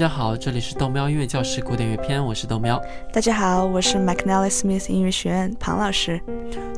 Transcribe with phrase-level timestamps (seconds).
[0.00, 2.80] 家好，这里是豆喵音乐教室古典乐篇，我是豆喵。
[3.12, 6.18] 大家好，我是 McNally Smith 音乐学院庞老师。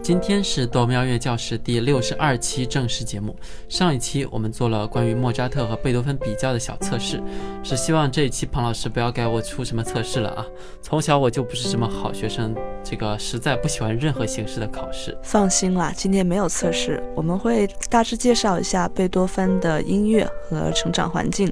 [0.03, 3.37] 今天是豆喵音乐教室第六十二期正式节目。
[3.69, 7.23] 上一期我们做了关于莫扎特和贝多芬比较的小测试，
[7.63, 10.45] 是希望这一期庞老师不要给我出什么测试了啊！
[10.83, 15.17] 从小我就不是什么好学生，这个实在不喜欢任何形式的考试。
[15.23, 21.49] 放心啦，今天没有测试，我们会大致介绍一下贝多芬的音乐和成长环境。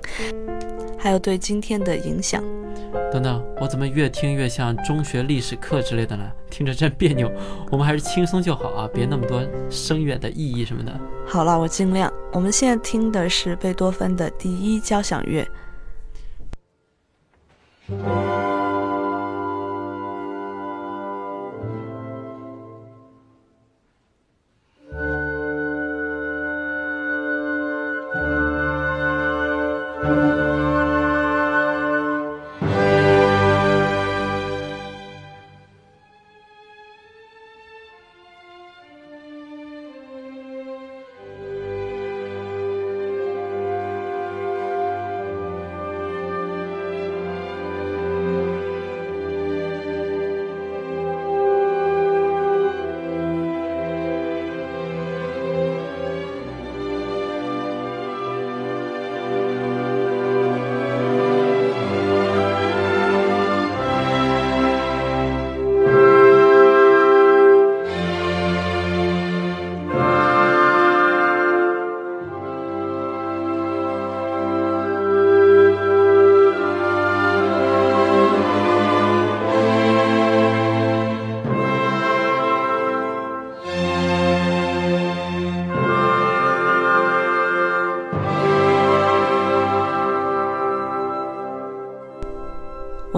[1.01, 2.45] 还有对今天的影响。
[3.11, 6.31] 等等，我怎么越听越像中学历史课之类的呢？
[6.51, 7.31] 听着真别扭。
[7.71, 10.93] 我们还是轻松就好啊，别那么多深远的意义什么的。
[11.27, 12.13] 好了，我尽量。
[12.33, 15.47] 我们现在听的是贝多芬的第一交响乐。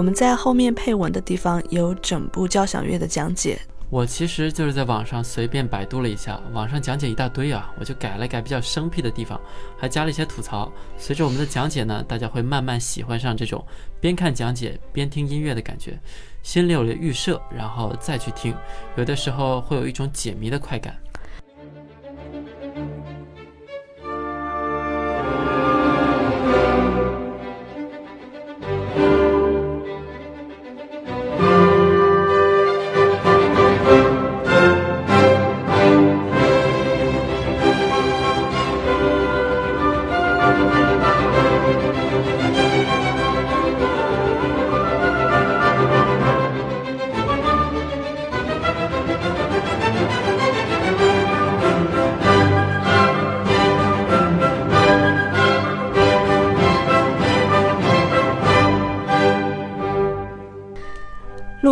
[0.03, 3.57] 我们在后面配文的地方有整部交响乐的讲解。
[3.89, 9.39] 我其实就是在网上随便百度了一下，网上讲解一大堆啊，我就改了改比较生僻的地方，
[9.77, 10.69] 还加了一些吐槽。
[10.97, 13.65] 随着我们的讲解呢，大家会慢慢喜欢上这种
[14.01, 15.97] 边看讲解边听音乐的感觉。
[16.41, 18.53] 心里有了预设，然后再去听，
[18.97, 20.93] 有的时候会有一种解谜的快感。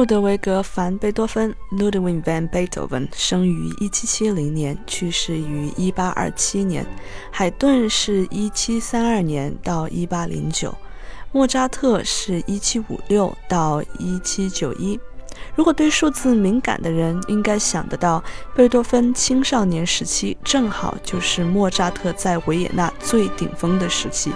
[0.01, 6.83] 路德维格·凡·贝多芬 （Ludwig van Beethoven） 生于1770年，去世于1827年。
[7.29, 10.73] 海顿是1732年到1809，
[11.31, 14.99] 莫扎特是1756到1791。
[15.53, 18.23] 如果对数字敏感的人，应该想得到，
[18.55, 24.31] 贝多芬青少年时期正好就是莫扎特在维也纳最顶峰的时期。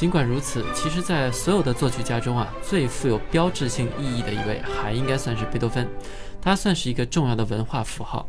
[0.00, 5.86] 尽管如此，其实，在所有的作曲家中啊，最富有标志性意义的一位，还应该算是贝多芬。
[6.40, 8.26] 他算是一个重要的文化符号。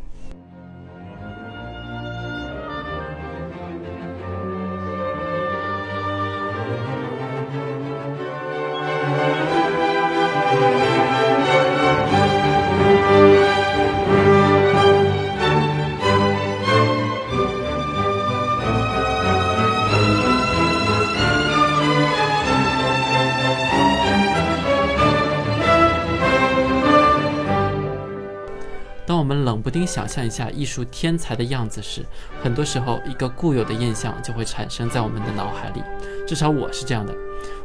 [29.86, 32.04] 想象一下艺术天才的样子时，
[32.42, 35.82] 很多时候一个固有的印象就会产生在我们的脑海里。
[36.26, 37.14] 至少我是这样的，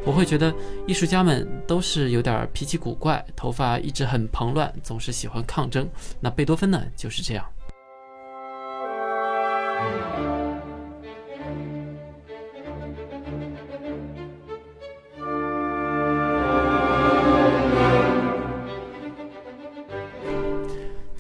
[0.06, 0.54] 我会觉得
[0.86, 5.88] 艺术家们都是有点脾气古怪，头发一直很蓬乱，总是喜欢抗争。
[6.20, 7.46] 那贝多芬呢，就是这样。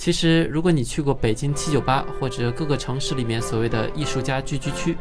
[0.07, 4.95] 其实，如果你去过北京七九八或者各个城市里面所谓的艺术家聚居区，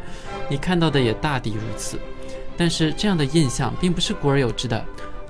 [0.49, 1.97] 你看到的也大抵如此。
[2.57, 4.83] 但是，这样的印象并不是古而有之的。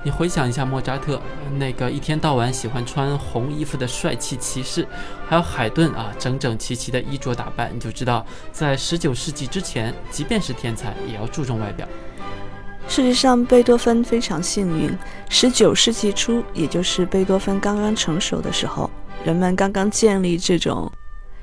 [0.03, 1.21] 你回想一下莫扎特
[1.59, 4.83] 那个一天到晚喜欢穿红衣服的帅气骑士，
[5.27, 11.87] 还有海顿啊整整齐齐的衣着打扮，你就知道，在十九世纪之前，即便是天才，也要注重外表。
[12.87, 14.91] 事实上，贝多芬非常幸运。
[15.29, 18.89] 十九世纪初，也就是贝多芬刚刚成熟的时候，
[19.27, 20.89] 人们刚刚建立这种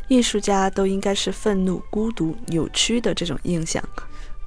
[0.08, 3.84] 艺术家都应该是愤怒、孤独、扭曲的这种印象。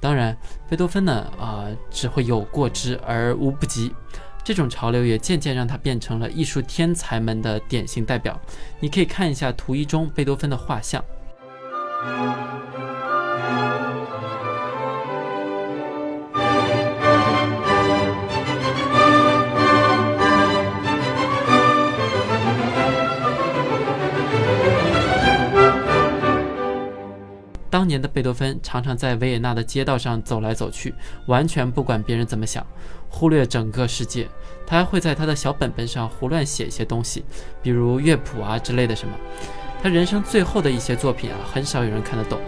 [0.00, 0.36] 当然，
[0.68, 3.94] 贝多芬呢，啊，只会有过之而无不及。
[4.42, 8.36] 这种潮流也渐渐让他变成了艺术天才们的典型代表。
[8.80, 11.04] 你可以看一下图一中贝多芬的画像。
[27.78, 30.92] 当年的贝多芬常常在维也纳的街道上走来走去，
[31.26, 32.66] 完全不管别人怎么想，
[33.08, 34.26] 忽略整个世界。
[34.66, 37.24] 他还会在他的小本本上胡乱写一些东西，
[37.62, 39.14] 比如乐谱啊之类的什么。
[39.80, 42.40] 他人生最后的一些作品啊，很少有人看得懂。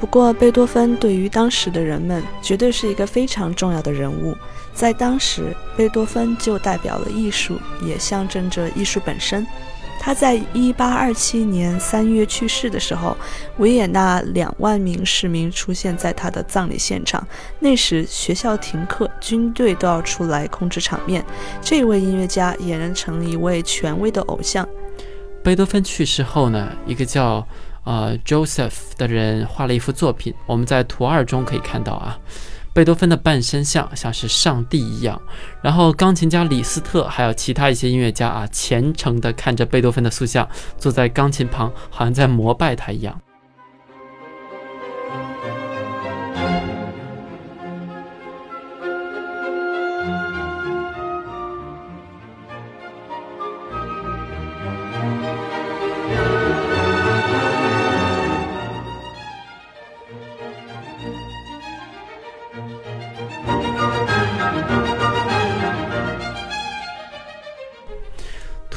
[0.00, 4.34] 不过，贝多芬对于当时的人们绝对是一个非常重要的人物。
[4.72, 9.46] 在当时，贝多芬就代表了艺术，也象征着艺术本身。
[10.02, 13.14] 他在一八二七年三月去世的时候，
[13.58, 17.24] 维也纳两万名市民出现在他的葬礼现场。
[17.58, 21.22] 那时学校停课，军队都要出来控制场面。
[21.60, 24.66] 这位音乐家俨然成了一位权威的偶像。
[25.44, 27.46] 贝多芬去世后呢，一个叫
[27.84, 32.18] 呃 Joseph 的人画了一幅作品，我们在图二中可以看到啊。
[32.72, 35.20] 贝多芬的半身像像是上帝一样，
[35.60, 43.20] 然后钢琴家李斯特还有其他一些音乐家啊，虔诚地看着贝多芬的塑像，坐在钢琴旁，好像在膜拜他一样。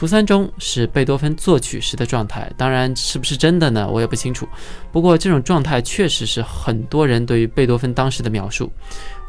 [0.03, 3.89] 图三中是贝多芬作曲时的状态，当然是不是真的呢？
[3.89, 4.45] 我也不清楚。
[4.91, 8.69] 不过这种状态确实是很多人对于贝多芬当时的描述。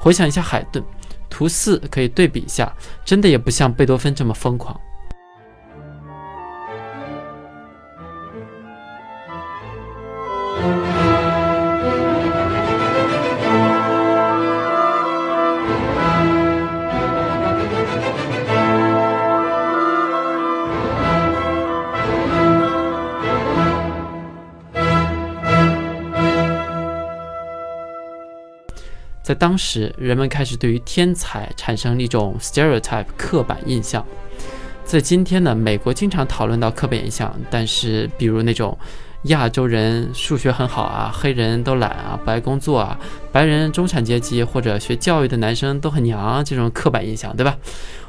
[0.01, 0.85] 回想一下海顿，
[1.31, 2.75] 图四可以对比一下，
[3.05, 4.77] 真的也不像贝多芬这么疯狂。
[29.25, 34.05] 在当时，人们开始对于天才产生一种 stereotype 刻板印象。
[34.85, 38.77] 在今天呢，美国经常讨论到刻板印象，但是比如那种
[39.23, 43.01] 亚洲人数学很好啊，黑人都懒啊，不爱工作啊，
[43.33, 47.57] 白人中产阶级或者学教育的男生都很娘，啊这种刻板印象，对吧？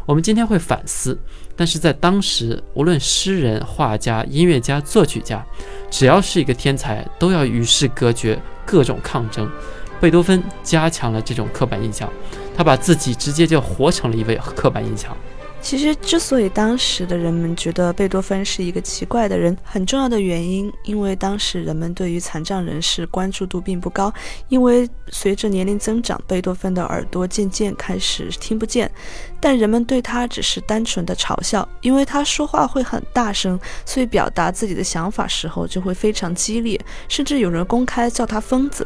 [0.05, 1.17] 我们今天会反思，
[1.55, 5.41] 但是在当时，无论诗人、画家、音乐家、作曲家，
[5.89, 9.49] 只要是一个天才，都要与世隔绝，各种抗争。
[9.99, 12.11] 贝多芬加强了这种刻板印象，
[12.55, 15.15] 他把自己直接就活成了一位刻板印象。
[15.61, 24.13] 其实，之所以当时的人们觉得贝多芬是一个奇怪的人，很重要的原因，因为当时人们对于残障人士关注度并不高，
[24.47, 28.91] 因为随着年龄增长，贝多芬的耳朵渐渐开始听不见，
[29.39, 38.85] 但人们对他只是单纯的嘲笑，因为他说话会很大声，所以表达自己的想法时候就会非常激烈，甚至有人公开叫他疯子。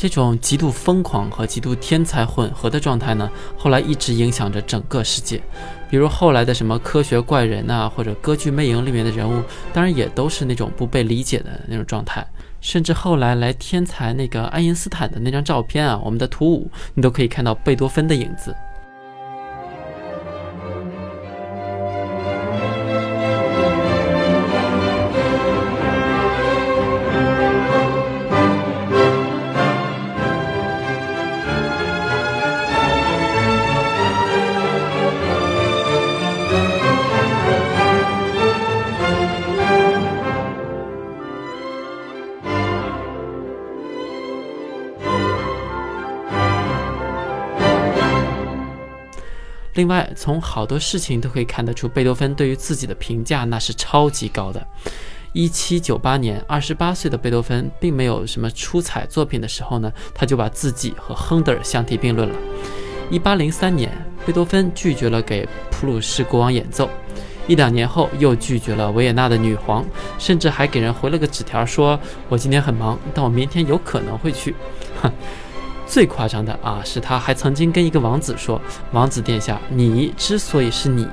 [0.00, 5.38] 这种极度疯狂和极度天才混合的状态呢，后来一直影响着整个世界。
[5.90, 9.42] 比如后来的什么科学怪人呐，或者歌剧魅影里面的人物，
[9.74, 12.26] 当然也都是那种不被理解的那种状态。
[12.62, 18.56] 甚至后来来天才那个爱因斯坦的那张照片啊，我们的图五，你都可以看到贝多芬的影子。
[49.80, 54.62] 另外，从好多事情都可以看得出，贝多芬对于自己的评价那是超级高的。
[55.32, 62.34] 一七九八年，二十八岁的贝多芬并没有什么出彩作品的时候呢，他就把自己和亨德尔相提并论了。
[63.08, 63.90] 一八零三年，
[64.26, 66.90] 贝多芬拒绝了给普鲁士国王演奏，
[67.46, 69.82] 一两年后又拒绝了维也纳的女皇，
[70.18, 74.54] 甚至还给人回了个纸条，说我今天很忙，但我明天有可能会去。
[75.00, 75.10] 哼。
[75.90, 78.62] 最夸张的啊，是他还曾经跟一个王子说
[78.94, 81.04] ：“王子殿下，你之所以是你，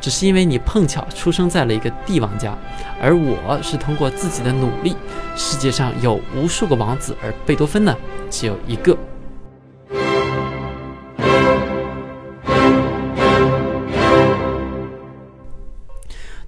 [0.00, 2.58] 只是因为你碰巧出生在了一个帝王家，
[3.00, 4.96] 而我是通过自己的努力。
[5.36, 7.96] 世界上有无数个王子，而贝多芬呢，
[8.28, 8.98] 只有一个。”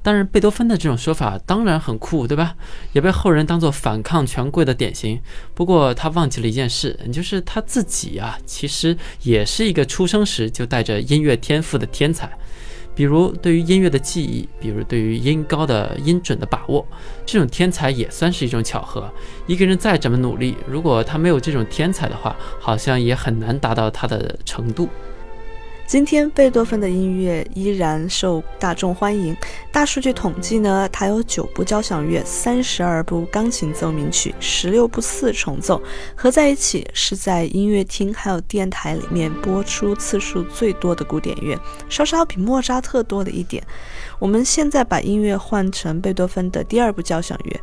[0.07, 2.55] 当然，贝多芬的这种说法当然很酷，对吧？
[2.93, 5.21] 也被后人当做反抗权贵的典型。
[5.53, 12.31] 不过他忘记了一件事，就是他自己啊，其实也是一个出生时就带着音乐天赋的天才。
[12.95, 16.87] 比如对于音乐的记忆，比如对于音高的音准的把握，
[17.27, 19.13] 这种天才也算是一种巧合。
[19.49, 24.89] 一个人再怎么努力，如果他没有这种天才的话，好像也很难达到他的程度。
[25.87, 29.37] 今天，贝多芬的音乐依然受大众欢迎。
[29.71, 35.81] 大数据统计呢，他有九部交响乐、三十二部钢琴奏鸣曲、十六部四重奏，
[36.17, 41.57] 合在一起是在音乐厅还有电台里面播出次数最多的古典乐，
[41.89, 43.63] 稍稍比莫扎特多了一点。
[44.19, 47.61] 我们现在把音乐换成贝多芬的第二部交响乐。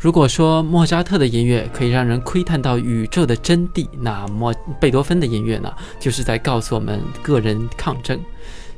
[0.00, 8.18] 如果说莫扎特的音乐可以让人窥探到宇宙的真谛，那莫贝多芬的音乐呢，就是在告诉我们个人抗争。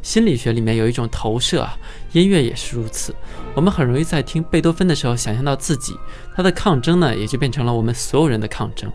[0.02, 1.79] 心理学里面有一种投射啊，
[2.11, 3.14] 音乐也是如此。
[3.55, 5.97] 我们很容易在听贝多芬的时候想象到自己，
[6.35, 8.91] 他的抗争呢，也就变成了我们所有人的抗争。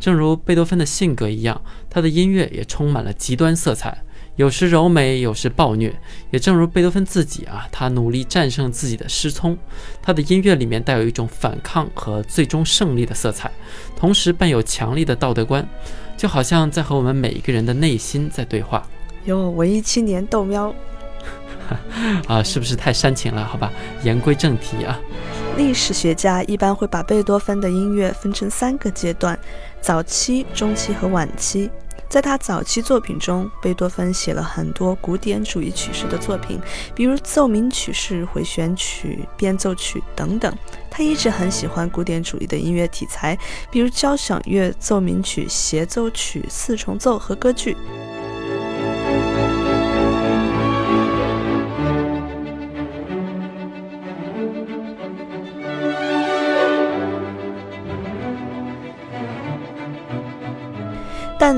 [0.00, 4.02] 正如贝多芬的性格一样，他的音乐也充满了极端色彩，
[4.38, 5.92] 有时柔美，有时暴虐。
[6.30, 9.58] 也正如贝多芬自己啊，他努力战胜自己的失聪，
[10.00, 13.50] 他的音乐里面带有一种反抗和最终胜利的色彩，
[13.96, 15.68] 同时伴有强烈的道德观，
[16.16, 18.86] 就好像在和我们每一个人的内心在对话。
[19.24, 20.72] 哟，文艺青年豆喵，
[22.28, 23.44] 啊，是不是太煽情了？
[23.44, 23.72] 好吧，
[24.04, 24.96] 言归正题啊。
[25.56, 29.36] 历史学家一般会把贝多芬的音乐分成三个阶段：
[29.80, 31.68] 早期、中期和晚期。
[32.08, 36.58] 在他早期作品中，贝多芬写了很多古典主义曲式的作品，
[36.94, 40.52] 比如奏鸣曲式、回旋曲、变奏曲等等。
[40.90, 43.38] 他一直很喜欢古典主义的音乐题材，
[43.70, 47.76] 比如交响乐、奏鸣曲、协奏曲、四重奏和歌剧。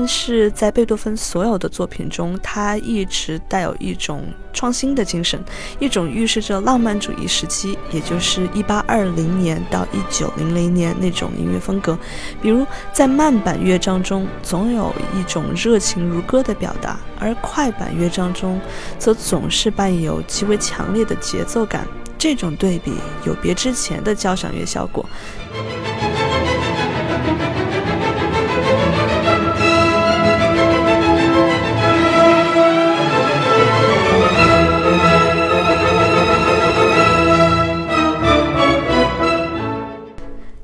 [0.01, 5.39] 但是在贝多芬所有的作品中，他一直带有一种创新的精神，
[5.77, 11.95] 一种预示着浪漫主义时期，也就是1820年到1900年那种音乐风格。
[12.41, 18.59] 比如在慢板乐章中，总有一种热情如歌的表达，而快板乐章中，
[18.97, 21.87] 则总是伴有极为强烈的节奏感。
[22.17, 22.91] 这种对比
[23.23, 25.07] 有别之前的交响乐效果。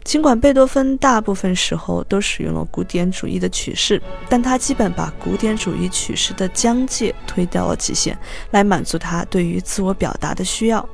[0.08, 8.18] 尽管贝多芬大部分时候都使用了古典主义的曲式，但他基本把古典主义曲式的疆界推到了极限，
[8.52, 10.88] 来满足他对于自我表达的需要。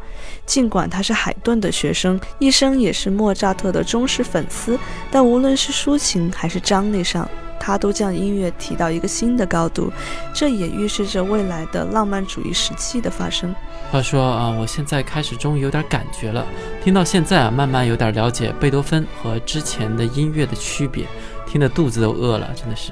[0.48, 4.79] 尽管他是海顿的学生，一生也是莫扎特的忠实粉丝，
[5.12, 7.29] 但无论是抒情还是张力上，
[7.63, 9.89] 他都将音乐提到一个新的高度。
[10.34, 13.55] 这也预示着未来的浪漫主义时期的发生。
[13.89, 16.46] 话说啊，我现在开始终于有点感觉了。
[16.84, 21.05] 听到现在啊，慢慢有点了解贝多芬和之前的音乐的区别，
[21.48, 22.91] 听得肚子都饿了，真的是。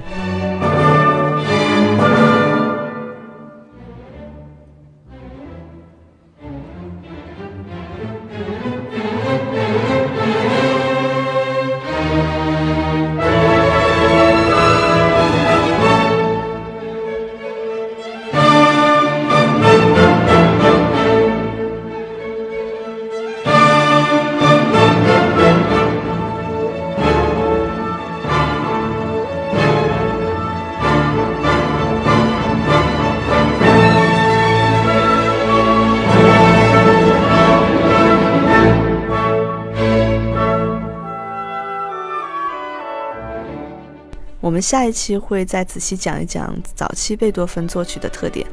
[44.61, 48.45] 们下一期会再仔细讲一讲早期贝多芬作曲的特点。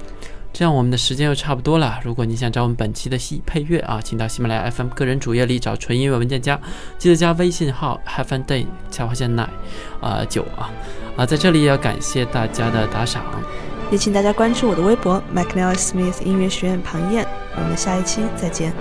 [0.55, 2.01] 这样我们的时间又差不多了。
[2.03, 6.59] 如果你想找我们本期的戏配乐啊，请到喜马拉雅 FM 个人主页里找纯音乐文件夹，
[6.97, 9.47] 记得加微信号 Have a Day 下划线奶
[10.01, 10.73] 啊九啊
[11.19, 13.23] 啊，在这里也要感谢大家的打赏，
[13.91, 17.29] 也请大家关注我的微博 McNeil Smith 音乐学院庞燕。
[17.55, 18.73] 我们下一期再见。